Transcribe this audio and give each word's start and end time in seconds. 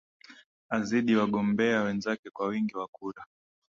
azidi 0.69 1.13
wagombea 1.19 1.83
wenzake 1.83 2.29
kwa 2.29 2.47
wingi 2.47 2.77
wa 2.77 2.87
kura 2.87 3.23